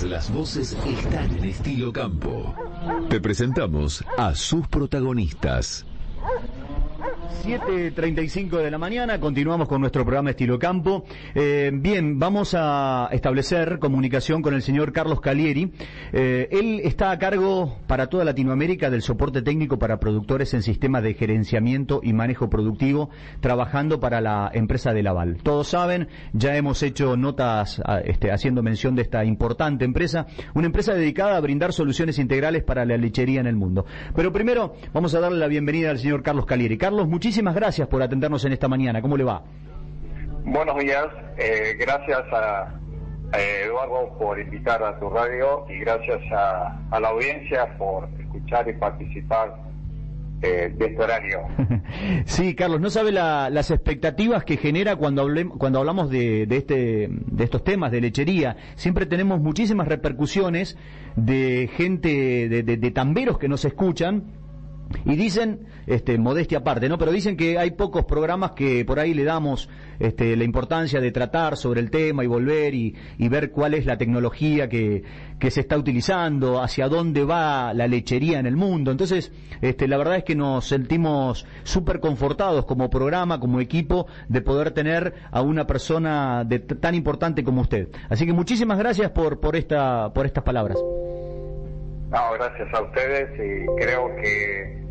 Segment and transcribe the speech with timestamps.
[0.00, 2.54] Las voces están en estilo campo.
[3.10, 5.84] Te presentamos a sus protagonistas.
[7.44, 11.04] 7.35 de la mañana, continuamos con nuestro programa Estilo Campo.
[11.34, 15.72] Eh, bien, vamos a establecer comunicación con el señor Carlos Calieri.
[16.12, 21.02] Eh, él está a cargo para toda Latinoamérica del soporte técnico para productores en sistemas
[21.02, 23.10] de gerenciamiento y manejo productivo,
[23.40, 25.38] trabajando para la empresa de Laval.
[25.42, 30.94] Todos saben, ya hemos hecho notas este, haciendo mención de esta importante empresa, una empresa
[30.94, 33.84] dedicada a brindar soluciones integrales para la lechería en el mundo.
[34.14, 36.78] Pero primero vamos a darle la bienvenida al señor Carlos Calieri.
[36.78, 39.00] Carlos, muchísimas gracias por atendernos en esta mañana.
[39.00, 39.44] ¿Cómo le va?
[40.44, 41.06] Buenos días.
[41.38, 42.74] Eh, gracias a,
[43.32, 49.54] Eduardo por invitar a tu radio y gracias a, la audiencia por escuchar y participar
[50.42, 51.42] eh, de este horario.
[52.24, 55.28] sí, Carlos, no sabe las expectativas que genera cuando,
[55.58, 58.56] cuando hablamos de, este, de estos temas de lechería.
[58.74, 60.76] Siempre tenemos muchísimas repercusiones
[61.14, 64.41] de gente, de, de tamberos que nos escuchan
[65.04, 66.98] y dicen, este, modestia aparte, ¿no?
[66.98, 71.12] Pero dicen que hay pocos programas que por ahí le damos este, la importancia de
[71.12, 72.94] tratar sobre el tema y volver y,
[73.28, 75.02] ver cuál es la tecnología que,
[75.48, 78.90] se está utilizando, hacia dónde va la lechería en el mundo.
[78.90, 84.40] Entonces, este, la verdad es que nos sentimos súper confortados como programa, como equipo, de
[84.40, 87.88] poder tener a una persona de, tan importante como usted.
[88.08, 90.78] Así que muchísimas gracias por, por, esta, por estas palabras.
[92.12, 94.82] No, gracias a ustedes y creo que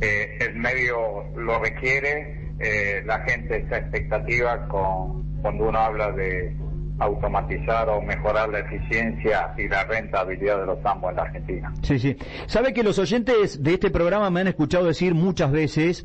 [0.00, 0.96] eh, el medio
[1.36, 6.56] lo requiere, eh, la gente está expectativa con, cuando uno habla de
[6.98, 11.72] automatizar o mejorar la eficiencia y la rentabilidad de los ambos en la Argentina.
[11.82, 12.16] Sí, sí.
[12.46, 16.04] Sabe que los oyentes de este programa me han escuchado decir muchas veces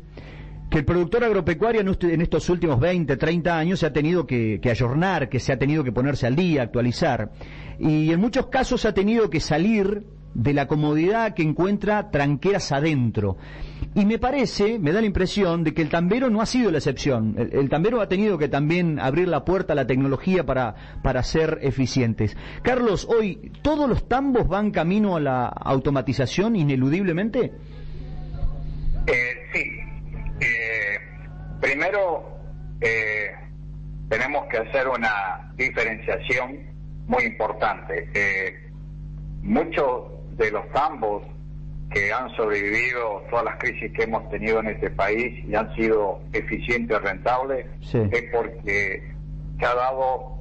[0.70, 4.70] que el productor agropecuario en estos últimos 20, 30 años se ha tenido que, que
[4.70, 7.32] ayornar, que se ha tenido que ponerse al día, actualizar.
[7.80, 13.36] Y en muchos casos ha tenido que salir de la comodidad que encuentra tranqueras adentro.
[13.94, 16.78] Y me parece, me da la impresión de que el tambero no ha sido la
[16.78, 17.34] excepción.
[17.36, 21.58] El, tambero ha tenido que también abrir la puerta a la tecnología para, para ser
[21.62, 22.36] eficientes.
[22.62, 27.52] Carlos, hoy, ¿todos los tambos van camino a la automatización ineludiblemente?
[29.06, 29.62] Eh, sí.
[30.40, 30.98] Eh,
[31.60, 32.38] primero,
[32.80, 33.32] eh,
[34.08, 36.72] tenemos que hacer una diferenciación
[37.06, 38.08] muy importante.
[39.42, 41.22] muchos de los tambos
[41.92, 46.20] que han sobrevivido todas las crisis que hemos tenido en este país y han sido
[46.32, 49.12] eficientes, rentables, es porque
[49.58, 50.38] se ha dado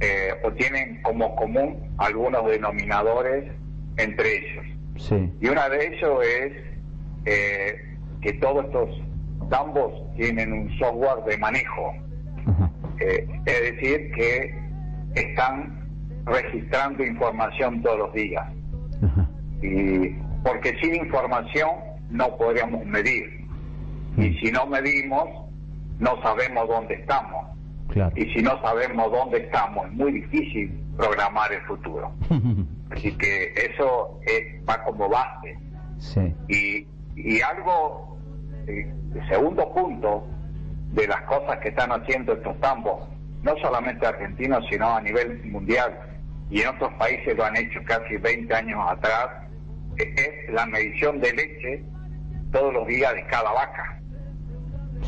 [0.00, 3.50] eh, o tienen como común algunos denominadores
[3.96, 4.64] entre ellos.
[5.40, 6.52] Y una de ellos es
[7.24, 8.88] eh, que todos estos
[9.50, 11.94] tambos tienen un software de manejo.
[13.00, 14.54] Eh, es decir, que
[15.14, 15.88] están
[16.24, 18.44] registrando información todos los días
[19.62, 21.70] y porque sin información
[22.10, 23.46] no podríamos medir.
[24.16, 25.24] Y si no medimos,
[25.98, 27.46] no sabemos dónde estamos.
[28.16, 32.12] Y si no sabemos dónde estamos, es muy difícil programar el futuro.
[32.90, 35.58] Así que eso es, va como base.
[36.48, 36.86] Y,
[37.16, 38.18] y algo,
[38.66, 40.26] eh, el segundo punto
[40.92, 43.08] de las cosas que están haciendo estos tambos,
[43.42, 45.98] no solamente argentinos, sino a nivel mundial,
[46.50, 49.41] y en otros países lo han hecho casi 20 años atrás,
[49.96, 51.84] es la medición de leche
[52.50, 54.00] todos los días de cada vaca.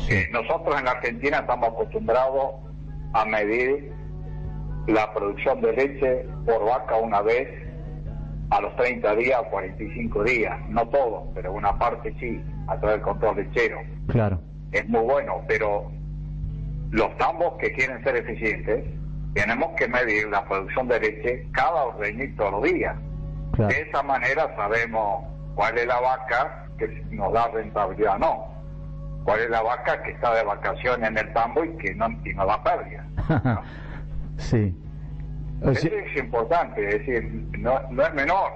[0.09, 2.55] Eh, nosotros en la Argentina estamos acostumbrados
[3.13, 3.91] a medir
[4.87, 7.47] la producción de leche por vaca una vez
[8.49, 12.97] a los 30 días o 45 días, no todo, pero una parte sí, a través
[12.97, 13.79] del control lechero.
[14.07, 14.39] Claro.
[14.71, 15.91] Es muy bueno, pero
[16.91, 18.83] los tambos que quieren ser eficientes,
[19.33, 22.95] tenemos que medir la producción de leche cada ordeñito todos los días.
[23.57, 28.55] De esa manera sabemos cuál es la vaca que nos da rentabilidad o no.
[29.23, 32.33] Cuál es la vaca que está de vacaciones en el tambo y que no, y
[32.33, 33.05] no da pérdida.
[34.37, 34.75] sí.
[35.61, 37.23] Eso es importante, es decir,
[37.57, 38.51] no, no es menor.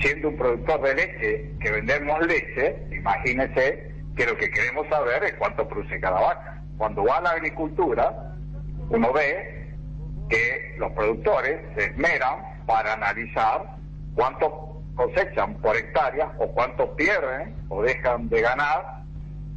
[0.00, 5.34] Siendo un productor de leche que vendemos leche, imagínese que lo que queremos saber es
[5.34, 6.62] cuánto produce cada vaca.
[6.76, 8.34] Cuando va a la agricultura,
[8.90, 9.74] uno ve
[10.28, 13.77] que los productores se esmeran para analizar
[14.18, 19.04] cuánto cosechan por hectárea o cuánto pierden o dejan de ganar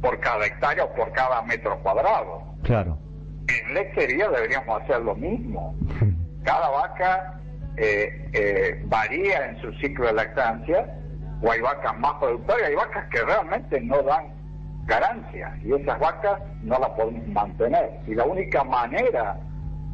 [0.00, 2.42] por cada hectárea o por cada metro cuadrado.
[2.62, 2.96] Claro.
[3.48, 5.74] En lechería deberíamos hacer lo mismo.
[6.44, 7.40] Cada vaca
[7.76, 10.86] eh, eh, varía en su ciclo de lactancia,
[11.40, 14.26] o hay vacas más productoras, hay vacas que realmente no dan
[14.86, 17.90] ganancias, y esas vacas no las podemos mantener.
[18.06, 19.38] Y la única manera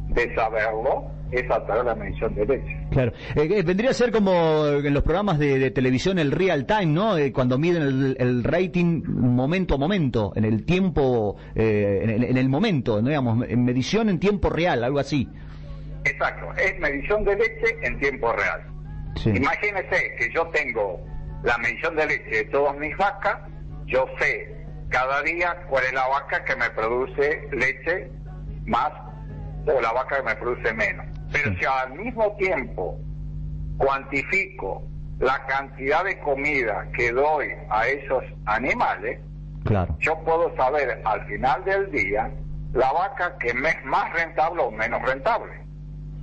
[0.09, 2.77] de saberlo es a través de la medición de leche.
[2.91, 3.13] Claro.
[3.35, 7.17] Eh, eh, vendría a ser como en los programas de, televisión el real time, ¿no?
[7.17, 13.09] Eh, cuando miden el, rating momento a momento, en el tiempo, en, el, momento, ¿no?
[13.09, 15.29] digamos, en medición en tiempo real, algo así.
[16.05, 18.65] Exacto, es medición de leche en tiempo real.
[19.25, 20.99] Imagínese que yo tengo
[21.43, 23.37] la medición de leche de todas mis vacas,
[23.85, 24.55] yo sé
[24.89, 28.09] cada día cuál es la vaca que me produce leche
[28.65, 28.91] más
[29.65, 31.05] o la vaca que me produce menos.
[31.31, 32.97] Pero si al mismo tiempo
[33.77, 34.83] cuantifico
[35.19, 39.19] la cantidad de comida que doy a esos animales,
[39.63, 39.95] claro.
[39.99, 42.31] yo puedo saber al final del día
[42.73, 45.53] la vaca que me es más rentable o menos rentable.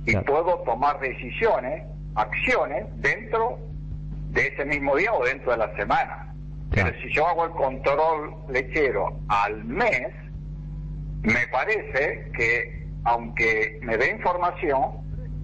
[0.05, 1.83] Y puedo tomar decisiones,
[2.15, 3.59] acciones dentro
[4.29, 6.33] de ese mismo día o dentro de la semana.
[6.71, 10.13] Pero si yo hago el control lechero al mes,
[11.23, 14.81] me parece que aunque me dé información,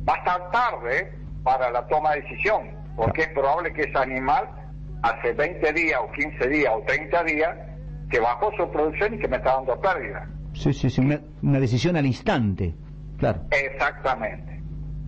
[0.08, 1.12] va a estar tarde
[1.44, 4.50] para la toma de decisión, porque es probable que ese animal
[5.02, 7.58] hace 20 días o 15 días o 30 días
[8.10, 10.28] que bajó su producción y que me está dando pérdida.
[10.54, 12.76] Sí, sí, sí, una, decisión al instante,
[13.18, 13.42] claro.
[13.52, 14.62] Exactamente.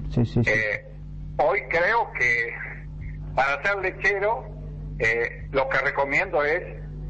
[0.10, 0.50] Sí, sí, sí.
[0.50, 0.86] Eh,
[1.38, 2.54] hoy creo que
[3.36, 4.46] para ser lechero,
[5.00, 6.64] eh, lo que recomiendo es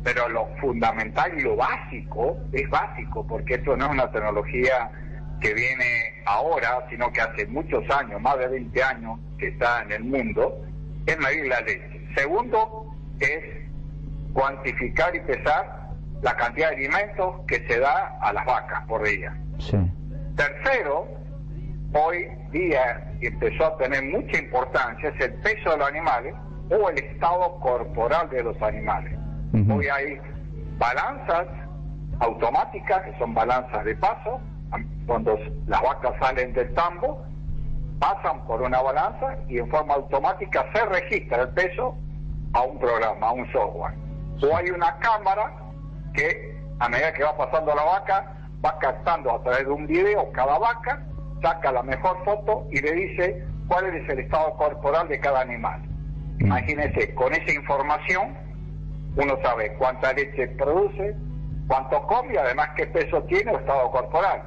[0.06, 4.92] pero lo fundamental y lo básico es básico, porque esto no es una tecnología
[5.40, 9.92] que viene ahora, sino que hace muchos años, más de 20 años que está en
[9.92, 10.66] el mundo,
[11.06, 12.02] es medir la leche.
[12.16, 13.44] Segundo es
[14.34, 15.90] cuantificar y pesar
[16.22, 19.36] la cantidad de alimentos que se da a las vacas por día.
[20.36, 21.08] Tercero,
[21.94, 26.34] hoy día empezó a tener mucha importancia es el peso de los animales
[26.70, 29.18] o el estado corporal de los animales.
[29.70, 30.20] Hoy hay
[30.78, 31.48] balanzas
[32.20, 34.42] automáticas, que son balanzas de paso,
[35.06, 37.24] cuando las vacas salen del tambo,
[38.00, 41.96] pasan por una balanza y en forma automática se registra el peso
[42.54, 43.94] a un programa, a un software.
[44.42, 45.54] O hay una cámara
[46.14, 50.32] que a medida que va pasando la vaca, va captando a través de un video
[50.32, 51.04] cada vaca,
[51.42, 55.82] saca la mejor foto y le dice cuál es el estado corporal de cada animal.
[56.40, 58.38] Imagínese, con esa información
[59.16, 61.16] uno sabe cuánta leche produce,
[61.68, 64.44] cuánto come además qué peso tiene o estado corporal.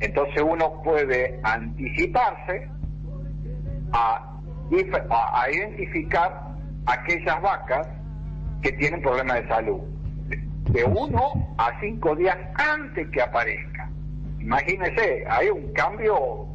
[0.00, 2.68] Entonces uno puede anticiparse
[3.92, 4.26] a,
[5.52, 6.54] identificar
[6.86, 7.88] aquellas vacas
[8.62, 9.80] que tienen problemas de salud.
[10.70, 13.90] De uno a cinco días antes que aparezca.
[14.38, 16.46] Imagínese, hay un cambio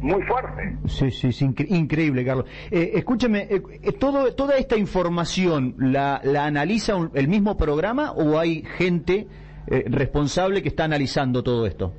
[0.00, 0.76] muy fuerte.
[0.88, 2.46] Sí, sí, sí increíble, Carlos.
[2.70, 8.38] Eh, escúcheme, eh, eh, todo, ¿toda esta información la, la analiza el mismo programa o
[8.38, 9.28] hay gente
[9.68, 11.94] eh, responsable que está analizando todo esto?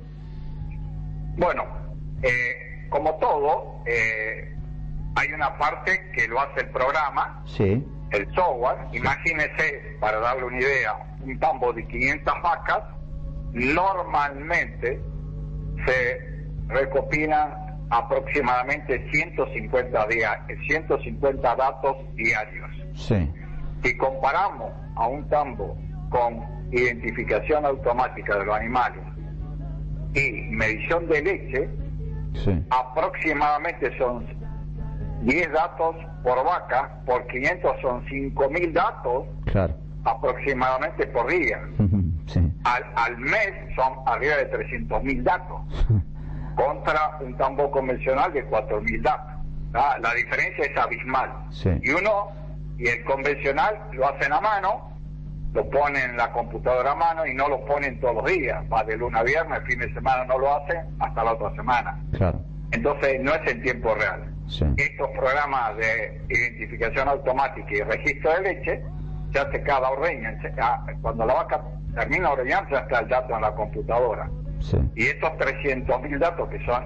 [1.36, 1.64] Bueno,
[2.90, 3.82] como todo,
[5.16, 7.84] hay una parte que lo hace el programa, sí.
[8.10, 8.78] el software.
[8.92, 12.82] Imagínese, para darle una idea, un tambo de 500 vacas,
[13.52, 15.00] normalmente
[15.86, 16.20] se
[16.68, 17.60] recopila
[17.90, 20.06] aproximadamente 150,
[20.66, 22.70] 150 datos diarios.
[23.82, 25.76] Si comparamos a un tambo
[26.10, 26.42] con
[26.72, 29.02] identificación automática de los animales
[30.14, 31.68] y medición de leche,
[32.70, 34.26] aproximadamente son
[35.22, 39.26] 10 datos por vaca, por 500 son 5.000 datos
[40.04, 41.60] aproximadamente por día.
[42.64, 45.86] Al, al mes son arriba de 300.000 datos.
[46.54, 49.34] contra un tambor convencional de 4.000 datos.
[49.72, 51.30] La diferencia es abismal.
[51.82, 52.30] Y uno,
[52.78, 54.93] y el convencional lo hacen a mano,
[55.54, 58.62] lo ponen en la computadora a mano y no lo ponen todos los días.
[58.70, 61.54] Va de luna a viernes, el fin de semana no lo hacen, hasta la otra
[61.54, 61.98] semana.
[62.72, 64.34] Entonces no es en tiempo real.
[64.76, 68.82] Estos programas de identificación automática y registro de leche
[69.32, 70.36] se hace cada ordeña.
[71.00, 71.62] Cuando la vaca
[71.94, 74.28] termina de ordeñar, ya está el dato en la computadora.
[74.96, 76.84] Y estos 300.000 datos que son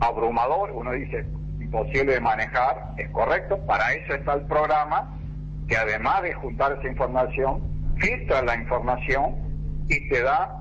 [0.00, 1.24] abrumadores, uno dice
[1.58, 5.16] imposible de manejar, es correcto, para eso está el programa
[5.68, 7.62] que además de juntar esa información,
[7.96, 9.34] filtra la información
[9.88, 10.58] y te da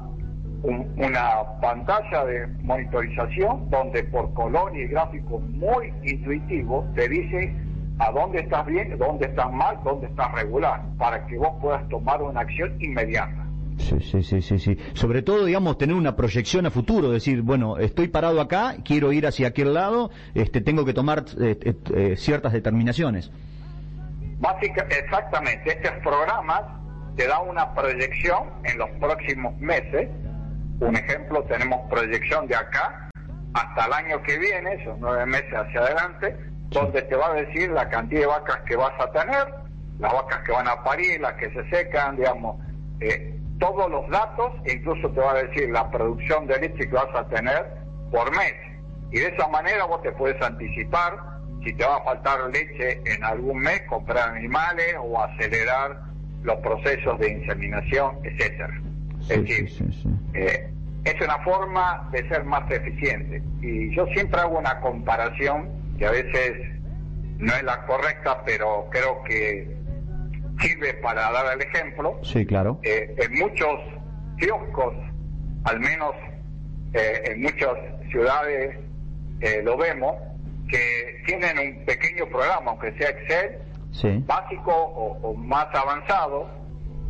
[0.63, 7.55] una pantalla de monitorización donde por color y gráfico muy intuitivo te dice
[7.97, 12.21] a dónde estás bien, dónde estás mal, dónde estás regular, para que vos puedas tomar
[12.21, 13.45] una acción inmediata.
[13.77, 18.07] Sí, sí, sí, sí, Sobre todo, digamos, tener una proyección a futuro, decir, bueno, estoy
[18.07, 22.53] parado acá, quiero ir hacia aquel lado, este, tengo que tomar eh, eh, eh, ciertas
[22.53, 23.31] determinaciones.
[24.41, 26.63] Básicamente, exactamente, estos programas
[27.15, 30.09] te dan una proyección en los próximos meses.
[30.79, 33.07] Un ejemplo, tenemos proyección de acá
[33.53, 36.35] hasta el año que viene, son nueve meses hacia adelante,
[36.69, 39.53] donde te va a decir la cantidad de vacas que vas a tener,
[39.99, 42.57] las vacas que van a parir, las que se secan, digamos,
[42.99, 47.13] eh, todos los datos, incluso te va a decir la producción de leche que vas
[47.15, 47.63] a tener
[48.11, 48.55] por mes.
[49.11, 51.30] Y de esa manera vos te puedes anticipar
[51.63, 56.01] si te va a faltar leche en algún mes, comprar animales o acelerar
[56.43, 58.81] los procesos de inseminación, etcétera.
[59.21, 59.93] es decir,
[60.33, 60.69] eh,
[61.03, 63.41] es una forma de ser más eficiente.
[63.61, 66.67] Y yo siempre hago una comparación que a veces
[67.37, 69.67] no es la correcta, pero creo que
[70.59, 72.19] sirve para dar el ejemplo.
[72.23, 72.79] Sí, claro.
[72.83, 73.79] Eh, en muchos
[74.37, 74.95] kioscos,
[75.65, 76.13] al menos
[76.93, 77.73] eh, en muchas
[78.09, 78.77] ciudades
[79.63, 80.13] lo vemos,
[80.71, 86.49] que tienen un pequeño programa, aunque sea Excel, básico o, más avanzado,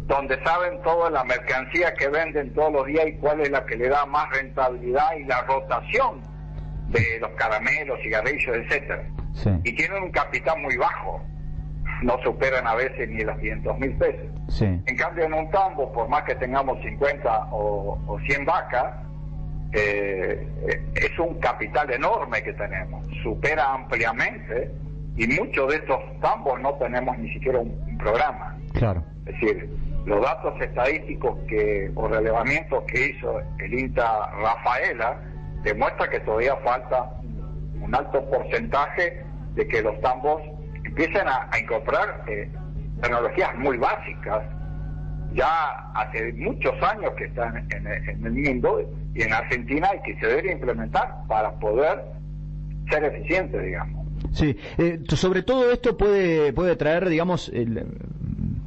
[0.08, 3.78] donde saben toda la mercancía que venden todos los días y cuál es la que
[3.78, 6.22] le da más rentabilidad y la rotación
[6.88, 9.08] de los caramelos, cigarrillos, etcétera.
[9.64, 11.22] Y tienen un capital muy bajo
[12.02, 14.28] no superan a veces ni los 500 mil pesos.
[14.60, 18.96] En cambio, en un tambo, por más que tengamos 50 o, o 100 vacas,
[19.74, 20.48] eh,
[20.96, 24.72] es un capital enorme que tenemos, supera ampliamente
[25.18, 28.58] y muchos de estos tambos no tenemos ni siquiera un, programa.
[28.74, 29.04] Claro.
[29.28, 29.70] Es decir,
[30.06, 35.20] los datos estadísticos que o relevamientos que hizo el INTA Rafaela
[35.64, 37.12] demuestra que todavía falta
[37.80, 39.24] un alto porcentaje
[39.54, 40.42] de que los tambos
[40.84, 42.50] empiezan a, incorporar eh,
[43.02, 44.44] tecnologías muy básicas,
[45.34, 48.82] ya hace muchos años que están en, el mundo
[49.14, 52.04] y en Argentina y que se debe implementar para poder
[52.90, 54.06] ser eficiente, digamos.
[54.32, 57.52] Sí, eh, sobre todo esto puede, puede traer, digamos,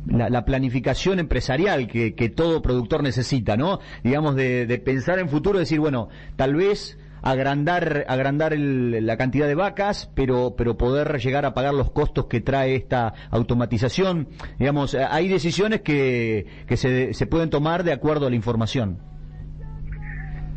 [0.07, 3.79] la, planificación empresarial que, todo productor necesita, ¿no?
[4.03, 9.55] Digamos, de, de pensar en futuro, decir, bueno, tal vez agrandar, agrandar la cantidad de
[9.55, 14.29] vacas, pero, pero poder llegar a pagar los costos que trae esta automatización.
[14.59, 18.99] Digamos, eh, hay decisiones que, que se, se pueden tomar de acuerdo a la información.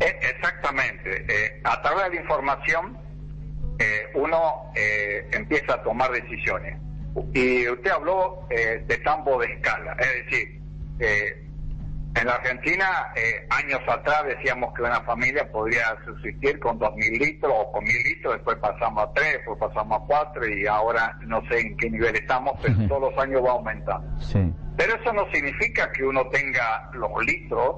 [0.00, 1.24] E, exactamente.
[1.28, 2.98] Eh, a través de la información
[3.78, 4.72] eh, uno
[5.32, 6.78] empieza a tomar decisiones.
[7.34, 10.60] Y usted habló de tambo de escala, es decir,
[12.14, 17.52] en la Argentina, eh, años atrás decíamos que una familia podría subsistir con 2.000 litros
[17.54, 21.42] o con 1.000 litros, después pasamos a 3, después pasamos a 4 y ahora no
[21.48, 24.08] sé en qué nivel estamos, pero todos los años va aumentando.
[24.76, 27.76] Pero eso no significa que uno tenga los litros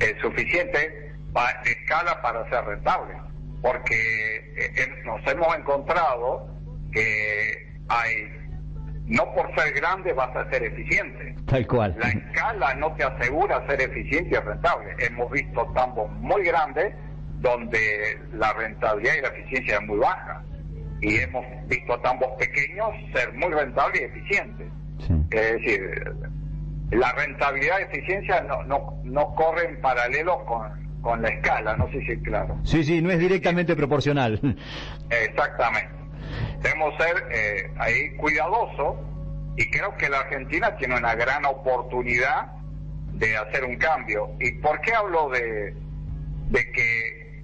[0.00, 3.14] eh, suficientes para escala para ser rentable,
[3.62, 6.48] porque eh, nos hemos encontrado
[6.92, 8.36] que hay
[9.06, 11.34] no por ser grande vas a ser eficiente.
[11.46, 11.96] Tal cual.
[11.98, 14.94] La escala no te asegura ser eficiente y rentable.
[14.98, 16.92] Hemos visto tambos muy grandes
[17.40, 20.42] donde la rentabilidad y la eficiencia es muy baja.
[21.00, 24.66] Y hemos visto tambos pequeños ser muy rentables y eficientes.
[25.30, 26.14] Es decir,
[26.90, 32.00] la rentabilidad y eficiencia no, no, no corren paralelo con, con la escala, no sé
[32.00, 32.58] si es claro.
[32.64, 34.40] Sí, sí, no es directamente proporcional.
[35.10, 35.90] Exactamente.
[36.62, 38.96] Debemos ser eh, ahí cuidadosos
[39.56, 42.52] y creo que la Argentina tiene una gran oportunidad
[43.12, 44.30] de hacer un cambio.
[44.40, 45.74] ¿Y por qué hablo de,
[46.50, 47.42] de que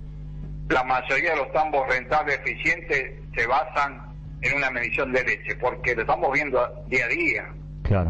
[0.68, 5.56] la mayoría de los tambos rentables eficientes se basan en una medición de leche?
[5.56, 7.54] Porque lo estamos viendo día a día.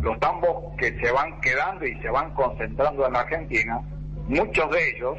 [0.02, 3.80] Los tambos que se van quedando y se van concentrando en la Argentina,
[4.28, 5.18] muchos de ellos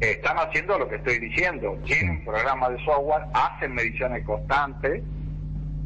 [0.00, 1.78] están haciendo lo que estoy diciendo.
[1.84, 5.02] Tienen programas de software, hacen mediciones constantes.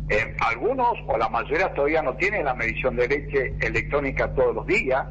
[0.09, 4.67] Eh, algunos o la mayoría todavía no tienen la medición de leche electrónica todos los
[4.67, 5.05] días,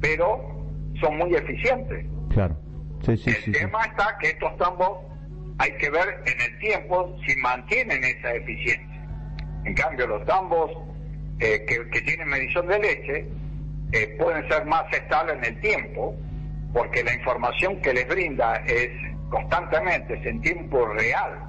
[0.00, 0.58] pero
[1.00, 2.06] son muy eficientes.
[2.32, 2.56] Claro.
[3.06, 4.98] el tema está que estos tambos
[5.58, 8.86] hay que ver en el tiempo si mantienen esa eficiencia.
[9.64, 10.70] En cambio, los tambos
[11.40, 13.26] eh, que, tienen medición de leche
[13.92, 16.16] eh, pueden ser más estables en el tiempo
[16.72, 18.90] porque la información que les brinda es
[19.30, 21.48] constantemente, es en tiempo real.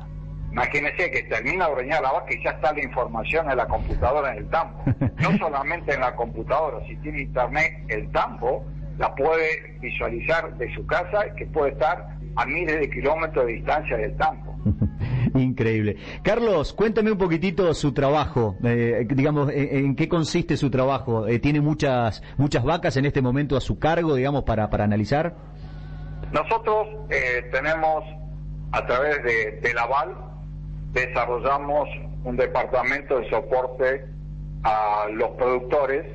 [0.52, 4.32] Imagínense que termina de ordeñar la vaca y ya está la información en la computadora
[4.32, 4.84] en el tambo.
[5.20, 8.66] No solamente en la computadora, si tiene internet, el tambo
[8.98, 13.98] la puede visualizar de su casa, que puede estar a miles de kilómetros de distancia
[13.98, 14.56] del tambo.
[15.36, 15.98] Increíble.
[16.24, 21.28] Carlos, cuéntame un poquitito su trabajo, eh, digamos, en, qué consiste su trabajo.
[21.28, 25.36] Eh, ¿Tiene muchas muchas vacas en este momento a su cargo, digamos, para, para analizar?
[26.32, 28.04] Nosotros eh, tenemos,
[28.72, 30.16] a través de, de Laval,
[30.92, 31.88] desarrollamos
[32.24, 34.06] un departamento de soporte
[34.64, 36.06] a los productores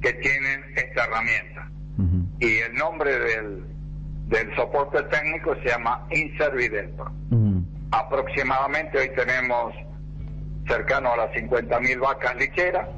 [0.00, 1.70] que tienen esta herramienta.
[2.38, 3.64] Y el nombre del,
[4.28, 7.10] del soporte técnico se llama Inservidelpro.
[7.90, 9.74] Aproximadamente hoy tenemos
[10.66, 12.88] cercano a las 50.000 vacas lecheras,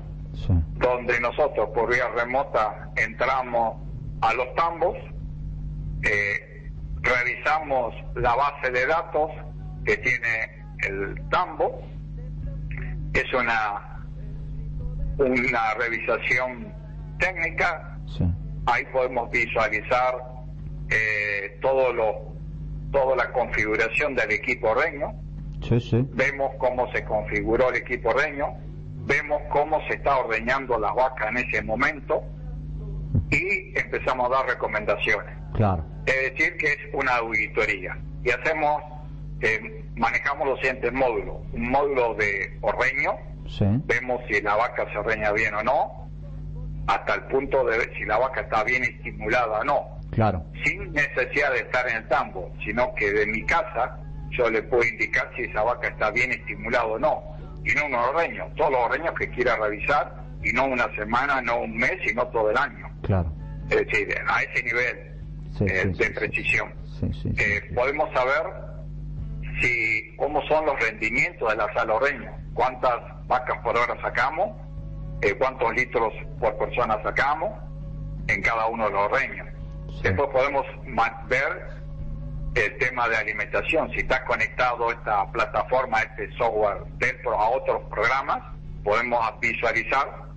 [0.75, 3.77] donde nosotros por vía remota entramos
[4.21, 4.97] a los tambos,
[6.03, 6.71] eh,
[7.03, 9.31] revisamos la base de datos
[9.85, 11.81] que tiene el tambo,
[13.13, 14.05] es una,
[15.19, 16.75] una revisación
[17.19, 17.99] técnica,
[18.67, 20.15] ahí podemos visualizar
[20.91, 22.30] eh, todo lo,
[22.91, 25.13] toda la configuración del equipo reño,
[26.13, 28.57] vemos cómo se configuró el equipo reño,
[29.07, 32.23] vemos cómo se está ordeñando la vaca en ese momento
[33.31, 35.37] y empezamos a dar recomendaciones.
[35.55, 35.85] Claro.
[36.07, 37.97] Es decir, que es una auditoría.
[38.25, 38.83] Y hacemos,
[39.41, 41.37] eh, manejamos los siguientes módulos.
[41.53, 43.17] Un módulo de ordeño,
[43.87, 46.11] vemos si la vaca se ordeña bien o no,
[46.87, 50.00] hasta el punto de ver si la vaca está bien estimulada o no.
[50.11, 50.45] Claro.
[50.65, 53.99] Sin necesidad de estar en el tambo, sino que de mi casa
[54.31, 57.23] yo le puedo indicar si esa vaca está bien estimulada o no.
[57.65, 61.61] Y no un ordeño, todos los ordeños que quiera revisar, y no una semana, no
[61.61, 62.89] un mes, sino todo el año.
[63.03, 63.33] Claro.
[63.69, 65.11] Es decir, a ese nivel
[65.61, 66.73] eh, de precisión.
[67.37, 68.43] Eh, podemos saber
[69.61, 74.51] si cómo son los rendimientos de la sala ordeño, cuántas vacas por hora sacamos,
[75.23, 77.51] eh, cuántos litros por persona sacamos
[78.29, 79.49] en cada uno de los ordeños.
[80.03, 80.67] Después podemos
[81.29, 81.81] ver
[82.55, 83.91] el tema de alimentación.
[83.93, 88.43] Si está conectado esta plataforma, este software dentro a otros programas,
[88.83, 90.31] podemos visualizar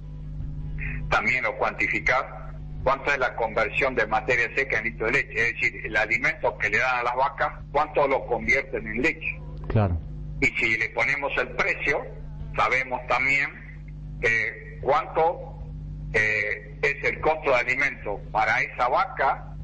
[1.09, 5.53] también o cuantificar cuánto es la conversión de materia seca en litro de leche, es
[5.53, 9.39] decir, el alimento que le dan a las vacas, cuánto lo convierten en leche.
[9.69, 9.97] Claro.
[10.41, 12.05] Y si le ponemos el precio,
[12.55, 13.49] sabemos también
[14.21, 15.52] eh, cuánto
[16.13, 19.55] eh, es el costo de alimento para esa vaca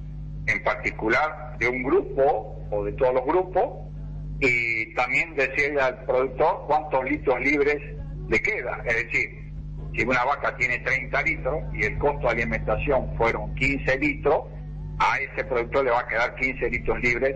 [0.48, 3.89] en particular de un grupo o de todos los grupos
[4.39, 7.77] y también decirle al productor cuántos litros libres
[8.29, 8.82] le queda.
[8.86, 9.51] Es decir,
[9.95, 14.45] si una vaca tiene 30 litros y el costo de alimentación fueron 15 litros,
[15.00, 17.36] a ese productor le va a quedar 15 litros libres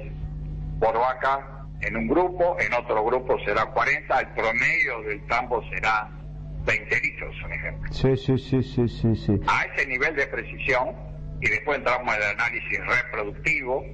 [0.80, 6.10] por vaca en un grupo, en otro grupo será 40, el promedio del tambo será
[6.65, 7.93] 20 litros, un ejemplo.
[7.93, 9.39] Sí, sí, sí, sí, sí, sí.
[9.47, 10.95] A ese nivel de precisión
[11.41, 13.86] y después entramos en el análisis reproductivo,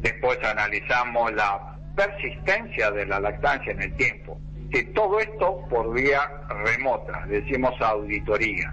[0.00, 4.40] después analizamos la persistencia de la lactancia en el tiempo.
[4.70, 6.20] Que todo esto por vía
[6.64, 8.72] remota, decimos auditoría.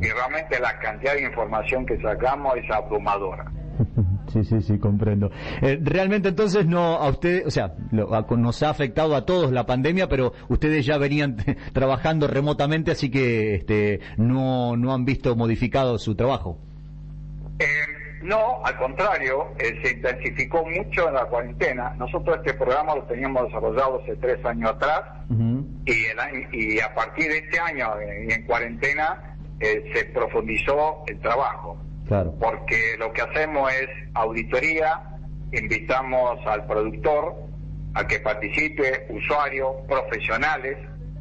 [0.00, 3.44] Y realmente la cantidad de información que sacamos es abrumadora.
[4.32, 5.30] Sí, sí, sí, comprendo.
[5.62, 10.08] Eh, realmente entonces no a usted, o sea, nos ha afectado a todos la pandemia,
[10.08, 11.36] pero ustedes ya venían
[11.72, 16.58] trabajando remotamente, así que este, no, no han visto modificado su trabajo.
[17.58, 17.64] Eh,
[18.22, 21.94] no, al contrario, eh, se intensificó mucho en la cuarentena.
[21.96, 27.28] Nosotros este programa lo teníamos desarrollado hace tres años atrás y, el y a partir
[27.28, 27.88] de este año
[28.28, 31.78] y en cuarentena eh, se profundizó el trabajo.
[32.06, 32.34] Claro.
[32.40, 35.02] Porque lo que hacemos es auditoría,
[35.52, 37.34] invitamos al productor
[37.94, 40.76] a que participe, usuarios, profesionales.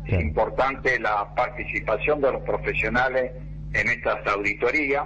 [0.05, 3.31] Es importante la participación de los profesionales
[3.73, 5.05] en estas auditorías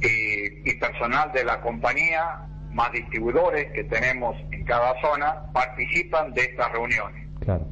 [0.00, 6.70] y, personal de la compañía, más distribuidores que tenemos en cada zona, participan de estas
[6.72, 7.26] reuniones.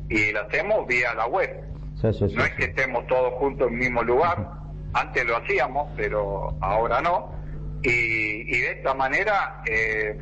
[0.09, 1.63] Y las hacemos vía la web.
[2.03, 2.09] no
[2.45, 4.49] es que estemos todos juntos en el mismo lugar,
[4.93, 7.33] antes lo hacíamos, pero ahora no.
[7.83, 10.19] Y, de esta manera eh,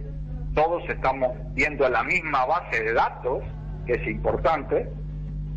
[0.54, 3.42] todos estamos viendo la misma base de datos,
[3.86, 4.88] que es importante,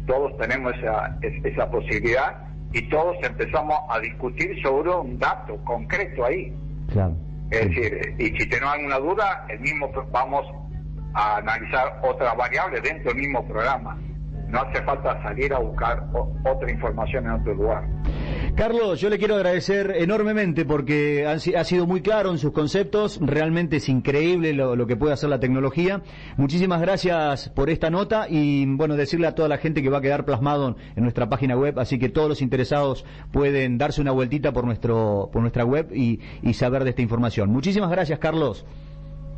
[0.06, 6.54] todos tenemos esa, esa posibilidad y todos empezamos a discutir sobre un dato concreto ahí.
[7.50, 10.46] Es decir, y si tenemos alguna duda, el mismo vamos
[11.14, 13.98] a analizar otra variable dentro del mismo programa.
[14.48, 17.84] No hace falta salir a buscar otra información en otro lugar.
[18.58, 23.76] Carlos, yo le quiero agradecer enormemente porque ha, sido muy claro en sus conceptos, realmente
[23.76, 26.02] es increíble lo, que puede hacer la tecnología.
[26.38, 30.02] Muchísimas gracias por esta nota y bueno, decirle a toda la gente que va a
[30.02, 34.52] quedar plasmado en nuestra página web, así que todos los interesados pueden darse una vueltita
[34.52, 36.20] por, nuestro, por nuestra web y,
[36.56, 37.52] saber de esta información.
[37.52, 38.66] Muchísimas gracias, Carlos.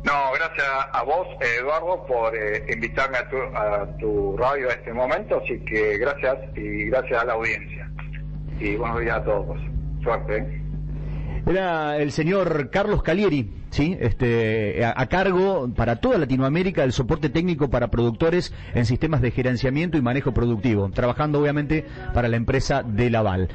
[0.02, 1.26] No, gracias a vos,
[1.58, 6.38] Eduardo, por eh, invitarme a tu, a tu radio a este momento, así que gracias
[6.56, 7.89] y gracias a la audiencia
[8.60, 9.58] y buenos días a todos.
[10.02, 10.38] Suerte.
[10.38, 10.62] ¿eh?
[11.46, 13.96] Era el señor Carlos Calieri, ¿sí?
[13.98, 19.96] este, a, cargo para toda Latinoamérica del soporte técnico para productores en sistemas de gerenciamiento
[19.96, 23.48] y manejo productivo, trabajando obviamente para la empresa de Laval.